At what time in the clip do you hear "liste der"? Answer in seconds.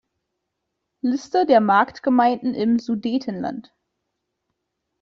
1.01-1.61